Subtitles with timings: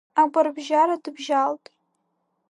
[0.21, 1.63] Агәарбжьара дыбжьалт.